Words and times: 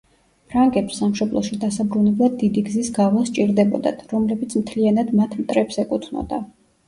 ფრანგებს 0.51 0.95
სამშობლოში 1.01 1.57
დასაბრუნებლად 1.63 2.37
დიდი 2.45 2.63
გზის 2.69 2.89
გავლა 2.97 3.23
სჭირდებოდათ, 3.29 4.01
რომლებიც 4.15 4.57
მთლიანად 4.63 5.15
მათ 5.21 5.39
მტრებს 5.45 5.81
ეკუთვნოდა. 5.87 6.41